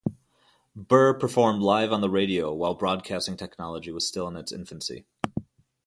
[0.75, 5.05] Burr performed live on the radio while broadcasting technology was still in its infancy.